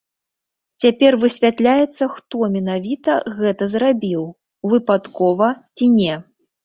Цяпер 0.83 1.17
высвятляецца, 1.23 2.03
хто 2.15 2.37
менавіта 2.55 3.17
гэта 3.39 3.63
зрабіў, 3.75 4.23
выпадкова 4.73 5.47
ці 5.75 5.85
не. 6.01 6.13